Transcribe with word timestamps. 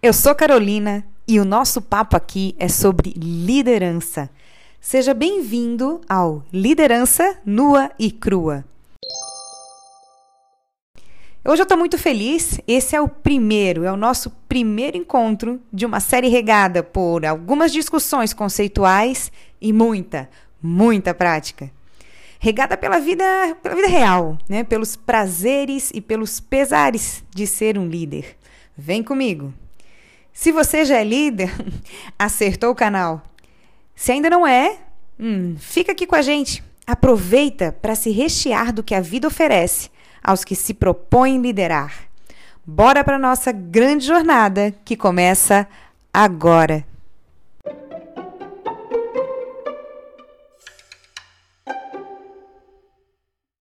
Eu 0.00 0.12
sou 0.12 0.32
Carolina 0.32 1.04
e 1.26 1.40
o 1.40 1.44
nosso 1.44 1.82
papo 1.82 2.16
aqui 2.16 2.54
é 2.56 2.68
sobre 2.68 3.12
liderança. 3.16 4.30
Seja 4.80 5.12
bem-vindo 5.12 6.00
ao 6.08 6.44
Liderança 6.52 7.36
Nua 7.44 7.90
e 7.98 8.12
Crua. 8.12 8.64
Hoje 11.44 11.62
eu 11.62 11.64
estou 11.64 11.76
muito 11.76 11.98
feliz. 11.98 12.60
Esse 12.64 12.94
é 12.94 13.00
o 13.00 13.08
primeiro, 13.08 13.82
é 13.82 13.90
o 13.90 13.96
nosso 13.96 14.30
primeiro 14.48 14.96
encontro 14.96 15.60
de 15.72 15.84
uma 15.84 15.98
série 15.98 16.28
regada 16.28 16.80
por 16.84 17.26
algumas 17.26 17.72
discussões 17.72 18.32
conceituais 18.32 19.32
e 19.60 19.72
muita, 19.72 20.30
muita 20.62 21.12
prática. 21.12 21.68
Regada 22.38 22.76
pela 22.76 23.00
vida, 23.00 23.24
pela 23.60 23.74
vida 23.74 23.88
real, 23.88 24.38
né? 24.48 24.62
Pelos 24.62 24.94
prazeres 24.94 25.90
e 25.92 26.00
pelos 26.00 26.38
pesares 26.38 27.24
de 27.34 27.48
ser 27.48 27.76
um 27.76 27.88
líder. 27.88 28.36
Vem 28.84 29.00
comigo. 29.00 29.54
Se 30.32 30.50
você 30.50 30.84
já 30.84 30.96
é 30.96 31.04
líder, 31.04 31.52
acertou 32.18 32.72
o 32.72 32.74
canal. 32.74 33.22
Se 33.94 34.10
ainda 34.10 34.28
não 34.28 34.44
é, 34.44 34.76
hum, 35.20 35.54
fica 35.56 35.92
aqui 35.92 36.04
com 36.04 36.16
a 36.16 36.22
gente. 36.22 36.64
Aproveita 36.84 37.70
para 37.80 37.94
se 37.94 38.10
rechear 38.10 38.72
do 38.72 38.82
que 38.82 38.92
a 38.92 39.00
vida 39.00 39.28
oferece 39.28 39.88
aos 40.20 40.42
que 40.42 40.56
se 40.56 40.74
propõem 40.74 41.40
liderar. 41.40 41.94
Bora 42.66 43.04
para 43.04 43.20
nossa 43.20 43.52
grande 43.52 44.04
jornada 44.04 44.74
que 44.84 44.96
começa 44.96 45.64
agora. 46.12 46.84